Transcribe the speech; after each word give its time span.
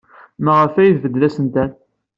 Maɣef 0.43 0.73
ay 0.75 0.91
tbeddel 0.95 1.27
asentel? 1.27 1.71